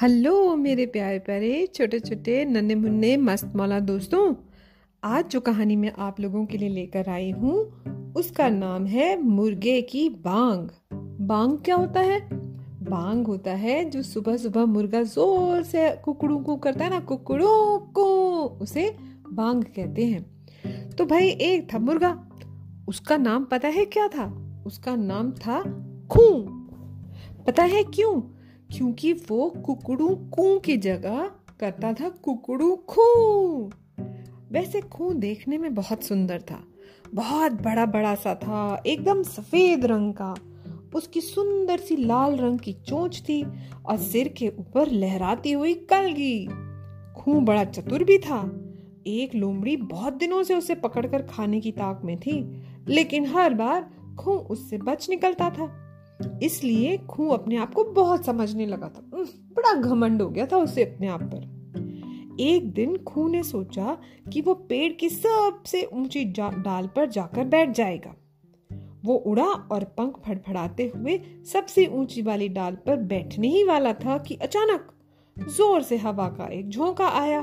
Hello 0.00 0.56
मेरे 0.56 0.86
प्यारे 0.86 1.18
प्यारे 1.18 1.68
छोटे 1.74 2.00
छोटे 2.00 2.44
नन्हे 2.44 2.74
मुन्ने 2.74 3.16
मस्त 3.16 3.52
मौला 3.56 3.80
दोस्तों। 3.80 4.34
आज 5.04 5.28
जो 5.28 5.40
कहानी 5.40 5.76
मैं 5.76 5.92
आप 5.98 6.20
लोगों 6.20 6.46
के 6.46 6.58
लिए 6.58 6.68
लेकर 6.68 7.08
आई 7.08 7.30
हूँ, 7.30 7.54
उसका 8.12 8.48
नाम 8.48 8.86
है 8.86 9.22
मुर्गे 9.22 9.82
की 9.82 10.08
बांग। 10.08 10.68
बांग 11.20 11.58
क्या 11.58 11.76
होता 11.76 12.00
है? 12.00 12.28
बांग 12.84 13.26
होता 13.26 13.50
है 13.50 13.90
जो 13.90 14.02
सुबह 14.02 14.36
सुबह 14.36 14.64
मुर्गा 14.64 15.02
ज़ोर 15.02 15.62
से 15.62 15.90
कुकड़ू 15.90 16.38
को 16.38 16.56
करता 16.56 16.84
है 16.84 16.90
ना 16.90 17.00
कुकड़ू 17.00 17.78
को 17.78 18.44
उसे 18.44 18.96
बांग 19.32 19.64
कहते 19.64 20.04
हैं। 20.04 20.46
तो 20.90 21.06
भाई, 21.06 21.28
एक 21.28 21.74
था 21.74 21.78
मुर्गा, 21.78 22.28
उसका 22.88 23.16
नाम 23.16 23.44
पता 23.44 23.68
है 23.68 23.84
क्या 23.84 24.08
था? 24.08 24.24
उसका 24.66 24.96
नाम 24.96 25.32
था 25.32 25.62
खू 26.10 26.40
पता 27.46 27.62
है 27.62 27.84
क्यों? 27.84 28.35
क्योंकि 28.72 29.12
वो 29.12 29.50
कुकड़ू 29.50 30.14
कू 30.14 30.58
की 30.58 30.76
जगह 30.76 31.30
करता 31.60 31.92
था 31.92 32.08
कुकड़ू 32.08 32.76
खू। 32.76 33.02
वैसे 34.52 34.80
खू 34.80 35.12
देखने 35.12 35.58
में 35.58 35.74
बहुत 35.74 36.02
सुंदर 36.02 36.40
था। 36.40 36.64
बहुत 37.14 37.52
बड़ा 37.52 37.86
बड़ा 37.86 38.14
सा 38.14 38.34
था, 38.34 38.82
एकदम 38.86 39.22
सफ़ेद 39.22 39.84
रंग 39.84 40.14
का। 40.14 40.34
उसकी 40.94 41.20
सुंदर 41.20 41.78
सी 41.78 41.96
लाल 41.96 42.36
रंग 42.36 42.58
की 42.58 42.72
चोंच 42.72 43.20
थी 43.20 43.46
और 43.86 43.96
सिर 43.96 44.28
के 44.28 44.48
ऊपर 44.48 44.90
लहराती 44.90 45.52
हुई 45.52 45.74
कलगी। 45.74 46.46
खू 47.16 47.40
बड़ा 47.40 47.64
चतुर 47.64 48.04
भी 48.04 48.18
था। 48.18 48.62
एक 49.06 49.34
लोमड़ी 49.34 49.76
बहुत 49.76 50.12
दिनों 50.12 50.42
से 50.42 50.54
उसे 50.54 50.74
पकड़कर 50.74 51.22
खाने 51.22 51.60
की 51.60 51.72
ताक 51.72 52.00
में 52.04 52.20
थी, 52.20 52.62
लेकिन 52.88 53.26
हर 53.26 53.54
बार 53.54 53.90
खू 54.18 54.32
उससे 54.32 54.78
बच 54.78 55.10
निकलता 55.10 55.50
था। 55.50 55.85
इसलिए 56.42 56.96
खू 56.96 57.28
अपने 57.28 57.56
आप 57.56 57.74
को 57.74 57.84
बहुत 57.84 58.24
समझने 58.24 58.66
लगा 58.66 58.88
था। 58.88 59.10
बड़ा 59.56 59.74
घमंड 59.74 60.22
हो 60.22 60.28
गया 60.28 60.46
था 60.46 60.56
उसे 60.56 60.84
अपने 60.84 61.06
आप 61.06 61.22
पर। 61.22 61.56
एक 62.40 62.72
दिन 62.72 62.96
खू 62.96 63.28
ने 63.28 63.42
सोचा 63.42 63.98
कि 64.32 64.40
वो 64.40 64.54
पेड़ 64.54 64.92
की 64.92 65.08
सबसे 65.08 65.84
ऊँची 65.92 66.24
डाल 66.24 66.86
पर 66.86 67.06
जाकर 67.06 67.44
बैठ 67.44 67.70
जाएगा। 67.70 68.14
वो 69.04 69.14
उड़ा 69.14 69.46
और 69.46 69.84
पंख 69.84 70.14
फड़फड़ाते 70.26 70.92
हुए 70.96 71.20
सबसे 71.52 71.86
ऊँची 71.86 72.22
वाली 72.22 72.48
डाल 72.48 72.74
पर 72.74 72.96
बैठने 72.96 73.48
ही 73.48 73.64
वाला 73.64 73.92
था 73.92 74.18
कि 74.18 74.34
अचानक 74.34 74.92
ज़ोर 75.48 75.82
से 75.82 75.96
हवा 75.96 76.28
का 76.28 76.46
एक 76.52 76.68
झोंका 76.68 77.08
आया 77.08 77.40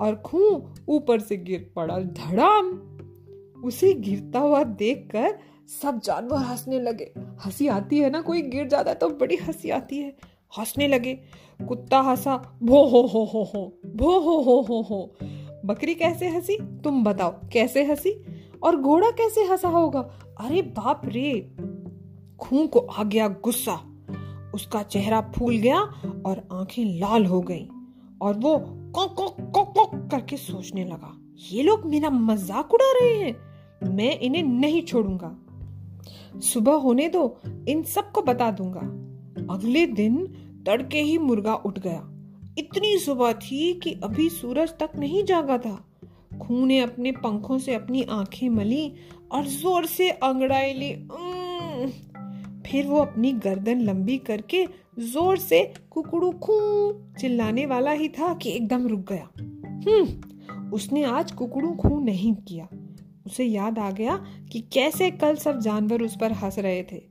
और 0.00 0.22
खू 0.26 0.68
ऊपर 0.88 1.20
से 1.20 1.36
गिर 1.36 1.72
पड़ा। 1.76 1.98
धड़ाम! 1.98 2.70
उसे 3.64 3.94
गिरता 3.94 4.38
हुआ 4.38 4.64
देखकर 4.64 5.38
सब 5.68 6.00
जानवर 6.00 6.38
हंसने 6.38 6.80
लगे। 6.80 7.12
हँसी 7.44 7.68
आती 7.68 7.98
है 7.98 8.10
ना, 8.10 8.20
कोई 8.20 8.42
गिर 8.42 8.68
जाता 8.68 8.90
है 8.90 8.96
तो 8.96 9.08
बड़ी 9.10 9.36
हँसी 9.36 9.70
आती 9.70 9.98
है। 9.98 10.16
हंसने 10.58 10.88
लगे। 10.88 11.14
कुत्ता 11.68 12.00
हंसा, 12.00 12.36
भो 12.62 12.82
हो 12.84 13.00
हो 13.02 13.24
हो 13.24 13.42
हो, 13.44 13.80
भो 13.86 14.18
हो 14.20 14.40
हो 14.40 14.60
हो 14.60 14.80
हो। 14.82 15.14
बकरी 15.64 15.94
कैसे 15.94 16.28
हँसी? 16.28 16.56
तुम 16.84 17.04
बताओ, 17.04 17.30
कैसे 17.52 17.84
हँसी? 17.84 18.14
और 18.62 18.76
घोड़ा 18.76 19.10
कैसे 19.10 19.44
हंसा 19.44 19.68
होगा? 19.68 20.00
अरे 20.40 20.62
बाप 20.62 21.02
रे! 21.06 21.30
खून 22.40 22.66
को 22.66 22.78
आ 22.78 23.04
गया 23.04 23.28
गुस्सा। 23.44 23.78
उसका 24.54 24.82
चेहरा 24.82 25.20
फूल 25.36 25.56
गया 25.56 25.78
और 26.26 26.42
आँखें 26.52 26.84
लाल 27.00 27.26
हो 27.26 27.40
गईं। 27.40 27.66
और 28.18 28.34
वो 28.34 28.56
कौक 28.94 29.14
कौक 29.16 29.72
कौक 29.74 29.94
करके 30.10 30.36
सोचने 30.36 30.84
लगा, 30.84 31.16
ये 31.52 31.62
लोग 31.62 31.84
मेरा 31.86 32.10
मज़ाक 32.10 32.74
उड़ा 32.74 32.90
रहे 32.92 33.14
हैं। 33.14 33.90
मैं 33.90 34.18
इन्हें 34.18 34.42
नहीं 34.42 34.82
छोड़ूँगा। 34.82 35.34
सुबह 36.42 36.72
होने 36.72 37.08
दो, 37.08 37.40
इन 37.68 37.82
सबको 37.82 38.22
बता 38.22 38.50
दूँगा। 38.50 38.80
अगले 39.54 39.86
दिन 39.86 40.16
तड़के 40.66 41.00
ही 41.00 41.18
मुर्गा 41.18 41.54
उठ 41.54 41.78
गया। 41.78 42.02
इतनी 42.58 42.96
सुबह 42.98 43.32
थी 43.32 43.72
कि 43.74 43.92
अभी 44.04 44.28
सूरज 44.30 44.74
तक 44.80 44.90
नहीं 44.96 45.24
जागा 45.24 45.58
था। 45.58 45.74
खून 46.42 46.66
ने 46.68 46.78
अपने 46.80 47.12
पंखों 47.12 47.58
से 47.58 47.74
अपनी 47.74 48.02
आँखें 48.02 48.48
मली 48.48 48.92
और 49.32 49.46
ज़ोर 49.46 49.86
से 49.86 50.10
अंगड़ाई 50.10 50.72
ली 50.72 50.92
फिर 52.66 52.86
वो 52.86 52.98
अपनी 52.98 53.32
गर्दन 53.32 53.80
लंबी 53.80 54.18
करके 54.18 54.64
ज़ोर 54.98 55.36
से 55.36 55.62
कुकड़ू 55.90 56.30
खू 56.32 56.58
चिल्लाने 57.20 57.66
वाला 57.66 57.90
ही 57.90 58.08
था 58.08 58.32
कि 58.34 58.50
एकदम 58.50 58.86
रुक 58.86 59.00
गया। 59.12 59.28
हम्म 59.38 60.70
उसने 60.72 61.02
आज 61.04 61.32
कुकड़ू 61.32 61.70
खू 61.72 61.98
नहीं 62.00 62.34
किया। 62.34 62.68
उसे 63.26 63.44
याद 63.44 63.78
आ 63.78 63.90
गया 63.90 64.16
कि 64.52 64.60
कैसे 64.72 65.10
कल 65.10 65.34
सब 65.34 65.60
जानवर 65.60 66.02
उस 66.02 66.16
पर 66.20 66.32
हंस 66.32 66.58
रहे 66.58 66.82
थे। 66.82 67.02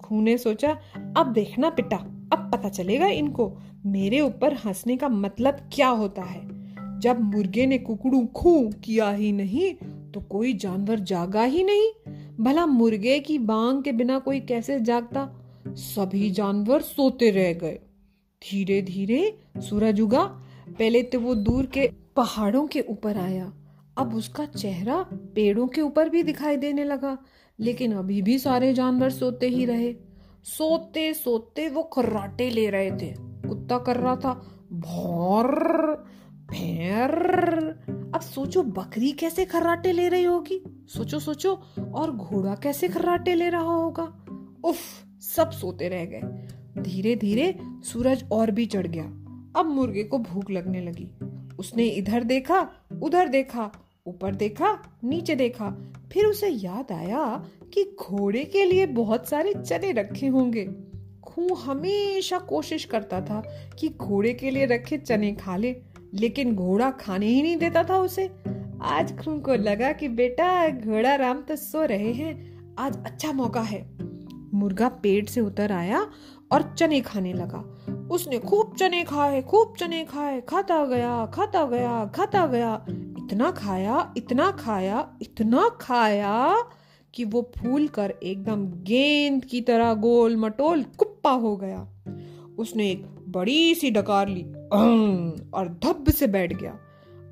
खू 0.00 0.20
ने 0.20 0.38
सोचा, 0.38 0.78
अब 1.16 1.32
देखना 1.32 1.70
पिटा, 1.70 1.96
अब 2.32 2.50
पता 2.54 2.68
चलेगा 2.68 3.06
इनको, 3.06 3.52
मेरे 3.86 4.20
ऊपर 4.20 4.54
हंसने 4.54 4.96
का 4.96 5.08
मतलब 5.08 5.56
क्या 5.72 5.88
होता 5.88 6.22
है? 6.22 6.40
जब 7.00 7.20
मुर्गे 7.20 7.66
ने 7.66 7.78
कुकड़ू 7.78 8.26
खू 8.26 8.70
किया 8.84 9.10
ही 9.10 9.32
नहीं 9.32 9.74
तो 10.12 10.20
कोई 10.20 10.52
जानवर 10.52 10.98
जागा 11.00 11.42
ही 11.42 11.62
नहीं। 11.64 12.12
भला 12.40 12.66
मुर्गे 12.66 13.18
की 13.20 13.38
बांग 13.38 13.82
के 13.82 13.92
बिना 13.92 14.18
कोई 14.18 14.40
कैसे 14.40 14.80
जागता? 14.80 15.30
सभी 15.68 16.30
जानवर 16.30 16.80
सोते 16.80 17.30
रह 17.30 17.52
गए। 17.52 17.80
धीरे 18.42 18.82
धीरे 18.82 19.38
सूरज 19.58 20.00
उगा, 20.00 20.24
पहले 20.68 21.02
तो 21.02 21.20
वो 21.20 21.34
दूर 21.34 21.66
के 21.66 21.90
पहाड़ों 22.16 22.66
के 22.66 22.80
ऊपर 22.80 23.16
आया। 23.16 23.52
अब 23.98 24.14
उसका 24.14 24.46
चेहरा 24.46 25.06
पेड़ों 25.12 25.66
के 25.66 25.80
ऊपर 25.80 26.08
भी 26.08 26.22
दिखाई 26.22 26.56
देने 26.56 26.84
लगा, 26.84 27.18
लेकिन 27.60 27.92
अभी 27.92 28.22
भी 28.22 28.38
सारे 28.38 28.74
जानवर 28.74 29.10
सोते 29.10 29.48
ही 29.48 29.64
रहे। 29.64 29.94
सोते 30.44 31.14
सोते 31.14 31.68
वो 31.68 31.82
खर्राटे 31.82 32.50
ले 32.50 32.70
रहे 32.70 32.90
थे। 32.90 33.14
कुत्ता 33.18 33.78
कर 33.78 33.96
रहा 33.96 34.16
था, 34.16 34.34
भौर, 34.72 35.54
भैर। 36.30 37.10
अब 38.14 38.20
सोचो, 38.20 38.62
बकरी 38.62 39.12
कैसे 39.12 39.44
खर्राटे 39.44 39.92
ले 39.92 40.08
रही 40.08 40.24
होगी? 40.24 40.86
सोचो 40.88 41.18
सोचो, 41.18 41.62
और 41.94 42.10
घोड़ा 42.10 42.54
कैसे 42.54 42.88
खर्राटे 42.88 43.34
ले 43.34 43.48
रहा 43.48 43.74
होगा? 43.74 44.24
उफ, 44.64 44.78
सब 45.20 45.50
सोते 45.50 45.88
रह 45.88 46.04
गए। 46.04 46.22
धीरे 46.82 47.16
धीरे 47.16 47.58
सूरज 47.62 48.24
और 48.32 48.50
भी 48.50 48.66
चढ़ 48.66 48.86
गया। 48.86 49.04
अब 49.60 49.66
मुर्गे 49.66 50.04
को 50.04 50.18
भूख 50.18 50.50
लगने 50.50 50.80
लगी। 50.80 51.12
उसने 51.58 51.84
इधर 51.84 52.22
देखा, 52.22 52.70
उधर 53.02 53.28
देखा 53.28 53.70
ऊपर 54.06 54.34
देखा, 54.34 54.98
नीचे 55.04 55.34
देखा। 55.34 55.92
फिर 56.12 56.24
उसे 56.24 56.48
याद 56.48 56.92
आया 56.92 57.46
कि 57.74 57.96
घोड़े 58.00 58.44
के 58.44 58.64
लिए 58.64 58.86
बहुत 58.86 59.28
सारे 59.28 59.54
चने 59.54 59.92
रखे 59.92 60.26
होंगे। 60.26 60.64
खू 61.24 61.54
हमेशा 61.54 62.38
कोशिश 62.38 62.84
करता 62.84 63.20
था 63.20 63.42
कि 63.78 63.88
घोड़े 63.88 64.32
के 64.34 64.50
लिए 64.50 64.66
रखे 64.66 64.98
चने 64.98 65.32
खा 65.32 65.56
ले, 65.56 65.76
लेकिन 66.14 66.54
घोड़ा 66.56 66.90
खाने 66.90 67.26
ही 67.26 67.42
नहीं 67.42 67.56
देता 67.56 67.84
था 67.84 67.98
उसे। 67.98 68.30
आज 68.82 69.24
खू 69.24 69.40
को 69.40 69.54
लगा 69.54 69.92
कि 69.92 70.08
बेटा, 70.08 70.68
घोड़ा 70.68 71.14
राम 71.14 71.42
तो 71.42 71.56
सो 71.56 71.84
रहे 71.84 72.12
हैं, 72.12 72.58
आज 72.78 72.96
अच्छा 73.04 73.32
मौका 73.32 73.60
है। 73.60 73.90
मुर्गा 74.54 74.88
पेट 74.88 75.28
से 75.28 75.40
उतर 75.40 75.72
आया 75.72 76.06
और 76.52 76.74
चने 76.78 77.00
खाने 77.00 77.32
लगा। 77.32 77.58
उसने 78.10 78.38
खूब 78.38 78.74
चने 78.76 79.04
खाए, 79.04 79.42
खूब 79.42 79.74
चने 79.78 80.04
खाए, 80.04 80.40
खाता 80.40 80.86
गया 80.86 81.26
खाता 81.26 81.66
गया 81.66 82.06
खाता 82.14 82.46
गया। 82.46 82.86
इतना 83.32 83.50
खाया 83.50 84.14
इतना 84.16 84.50
खाया 84.50 85.08
इतना 85.22 85.68
खाया 85.80 86.64
कि 87.14 87.24
वो 87.24 87.52
फूल 87.58 87.88
कर 87.88 88.14
एकदम 88.22 88.66
गेंद 88.66 89.44
की 89.44 89.60
तरह 89.60 89.94
गोल 89.94 90.36
मटोल 90.36 90.82
कुप्पा 90.82 91.30
हो 91.30 91.56
गया। 91.56 91.88
उसने 92.58 92.90
एक 92.90 93.06
बड़ी 93.28 93.74
सी 93.74 93.90
डकार 93.90 94.28
ली 94.28 94.42
और 95.50 95.80
धब 95.84 96.04
से 96.08 96.26
बैठ 96.26 96.52
गया। 96.52 96.78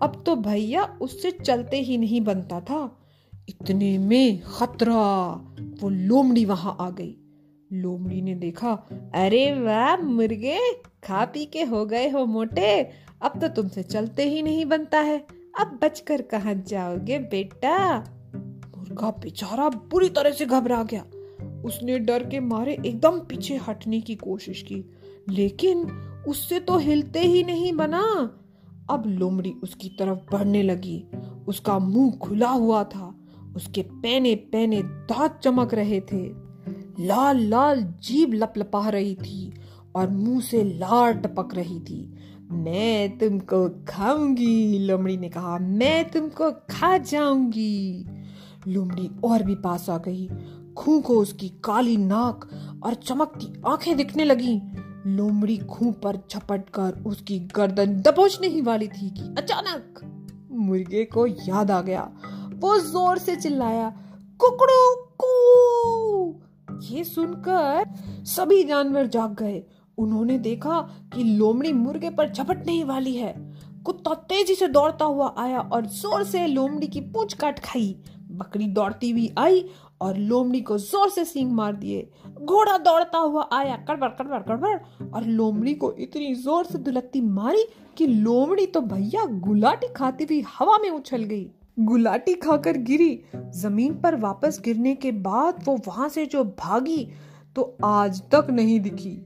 अब 0.02 0.22
तो 0.26 0.36
भैया 0.36 0.98
उससे 1.00 1.30
चलते 1.30 1.80
ही 1.80 1.98
नहीं 1.98 2.20
बनता 2.20 2.60
था। 2.60 2.98
इतने 3.48 3.98
में 3.98 4.40
खतरा, 4.40 5.32
वो 5.80 5.88
लोमड़ी 5.88 6.44
वहाँ 6.44 6.76
आ 6.80 6.91
गई। 6.91 7.16
लोमड़ी 7.72 8.22
ने 8.22 8.34
देखा, 8.34 8.72
अरे 9.14 9.60
वाह, 9.60 9.96
मुर्गे, 9.96 10.58
खा 11.04 11.24
पी 11.24 11.44
के 11.44 11.62
हो 11.62 11.86
गए 11.86 12.08
हो 12.08 12.26
मोटे, 12.26 12.91
अब 13.22 13.41
तो 13.41 13.48
तुमसे 13.48 13.82
चलते 13.82 14.24
ही 14.24 14.42
नहीं 14.42 14.64
बनता 14.64 15.00
है। 15.00 15.40
अब 15.58 15.78
बचकर 15.82 16.22
कहा 16.22 16.52
जाओगे 16.52 17.18
बेटा? 17.18 17.98
मुर्गा 18.78 19.10
बेचारा 19.10 19.68
बुरी 19.68 20.08
तरह 20.08 20.30
से 20.30 20.47
घबरा 20.47 20.82
गया। 20.82 21.04
उसने 21.64 21.98
डर 21.98 22.24
के 22.24 22.41
मारे 22.41 22.78
एकदम 22.86 23.20
पीछे 23.20 23.56
हटने 23.56 24.00
की 24.00 24.14
कोशिश 24.14 24.62
की, 24.62 24.84
लेकिन 25.28 25.78
उससे 26.28 26.60
तो 26.60 26.78
हिलते 26.78 27.20
ही 27.20 27.42
नहीं 27.42 27.72
बना। 27.72 28.36
अब 28.91 29.02
लोमड़ी 29.06 29.50
उसकी 29.50 29.88
तरफ़ 29.88 30.18
बढ़ने 30.32 30.62
लगी। 30.62 31.04
उसका 31.48 31.78
मुँह 31.78 32.12
खुला 32.12 32.50
हुआ 32.50 32.84
था। 32.84 33.14
उसके 33.56 33.82
पैने 33.82 34.34
पैने 34.34 34.82
दांत 34.82 35.41
चमक 35.42 35.74
रहे 35.74 36.00
थे। 36.00 36.50
लाल 37.06 37.38
लाल 37.38 37.82
जीभ 37.82 38.34
लपलपा 38.34 38.88
रही 38.88 39.14
थी 39.14 39.53
और 39.94 40.10
मुँह 40.10 40.41
से 40.41 40.64
लार 40.64 41.12
टपक 41.12 41.54
रही 41.54 41.80
थी। 41.80 42.14
मैं 42.52 43.18
तुमको 43.18 43.68
खाऊँगी। 43.88 44.78
लोमड़ी 44.78 45.16
ने 45.16 45.28
कहा, 45.28 45.58
मैं 45.58 46.10
तुमको 46.10 46.50
खा 46.50 46.98
जाऊँगी। 46.98 48.06
लोमड़ी 48.68 49.10
और 49.24 49.42
भी 49.42 49.54
पास 49.54 49.91
आ 49.91 49.98
गई। 49.98 50.28
खू 50.76 51.00
को 51.00 51.14
उसकी 51.14 51.48
काली 51.48 51.97
नाक 51.97 52.48
और 52.82 52.94
चमकती 52.94 53.62
आँखें 53.66 53.97
दिखने 53.97 54.24
लगी। 54.24 54.60
लोमड़ी 55.06 55.56
खूं 55.56 55.92
पर 55.92 56.16
झपट 56.16 56.68
कर 56.70 57.02
उसकी 57.06 57.38
गर्दन 57.38 57.94
दबोचने 57.94 58.48
ही 58.48 58.60
वाली 58.60 58.88
थी 58.88 59.10
कि 59.10 59.34
अचानक 59.38 60.00
मुर्गे 60.53 61.04
को 61.04 61.26
याद 61.26 61.70
आ 61.70 61.80
गया। 61.80 62.12
वो 62.54 62.78
ज़ोर 62.78 63.18
से 63.18 63.36
चिल्लाया, 63.36 63.88
कुकड़ू, 64.38 64.94
कू! 65.20 66.41
ये 66.82 67.04
सुनकर 67.04 67.84
सभी 68.24 68.64
जानवर 68.64 69.06
जाग 69.06 69.34
गए। 69.34 69.62
उन्होंने 69.98 70.39
देखा 70.39 70.81
कि 71.15 71.22
लोमड़ी 71.25 71.72
मुर्गे 71.72 72.10
पर 72.10 72.31
झपटने 72.31 72.72
ही 72.72 72.84
वाली 72.84 73.15
है। 73.16 73.34
कुत्ता 73.84 74.15
तेज़ी 74.31 74.54
से 74.54 74.69
दौड़ता 74.69 75.04
हुआ 75.04 75.34
आया 75.39 75.60
और 75.60 75.87
ज़ोर 75.89 76.25
से 76.25 76.47
लोमड़ी 76.47 76.87
की 76.87 77.01
पूंछ 77.03 77.34
काट 77.34 77.59
खाई। 77.59 77.95
बकरी 78.33 78.66
दौड़ती 78.69 79.10
हुई 79.10 79.31
आई 79.39 79.65
और 80.01 80.16
लोमड़ी 80.19 80.60
को 80.60 80.77
ज़ोर 80.78 81.09
से 81.10 81.25
सींग 81.25 81.53
मार 81.53 81.75
दिए। 81.77 82.09
घोड़ा 82.34 82.77
दौड़ता 82.78 83.19
हुआ 83.19 83.48
आया, 83.53 83.77
कड़बड़ 83.89 84.09
कड़बड़ 84.10 84.39
कड़बड़, 84.42 84.77
और 85.07 85.25
लोमड़ी 85.25 85.75
को 85.75 85.92
इतनी 85.92 86.34
ज़ोर 86.34 86.65
से 86.65 86.78
दुलत्ती 86.78 87.21
मारी 87.21 87.65
कि 87.97 88.07
लोमड़ी 88.07 88.66
तो 88.66 88.81
भैया 88.83 89.25
गुलाटी 89.41 89.92
खाती 89.97 90.25
हुई 90.25 90.45
हवा 90.59 90.78
में 90.78 90.91
उछल 90.91 91.25
गई। 91.25 91.51
गुलाटी 91.81 92.34
खाकर 92.34 92.77
गिरी। 92.78 93.22
ज़मीन 93.37 93.95
पर 93.95 94.16
वापस 94.21 94.60
गिरने 94.65 94.95
के 94.95 95.13
बाद 95.21 95.63
वो 95.66 95.77
वहाँ 95.87 96.09
से 96.09 96.27
जो 96.27 96.45
भागी 96.45 97.07
तो 97.57 97.77
आज 97.84 98.22
तक 98.31 98.47
नहीं 98.51 98.81
दिखी। 98.81 99.16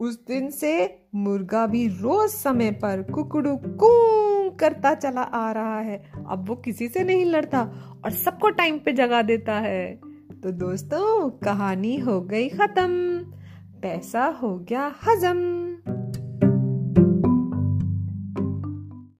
उस 0.00 0.26
दिन 0.26 0.50
से 0.50 1.02
मुर्गा 1.14 1.66
भी 1.66 1.88
रोज 1.88 2.30
समय 2.30 2.70
पर 2.70 3.02
कुकड़ू 3.02 3.56
कू 3.56 4.50
करता 4.50 4.94
चला 4.94 5.20
आ 5.20 5.52
रहा 5.52 5.80
है। 5.80 6.12
अब 6.28 6.48
वो 6.48 6.56
किसी 6.56 6.88
से 6.88 7.04
नहीं 7.04 7.24
लड़ता 7.24 7.60
और 8.04 8.10
सबको 8.10 8.50
टाइम 8.50 8.78
पे 8.78 8.92
जगा 8.92 9.22
देता 9.22 9.54
है। 9.54 10.00
तो 10.42 10.50
दोस्तों, 10.50 11.30
कहानी 11.30 11.96
हो 11.96 12.20
गई 12.20 12.48
खत्म। 12.48 12.88
पैसा 13.82 14.24
हो 14.24 14.58
गया 14.58 14.94
हजम। 15.02 15.69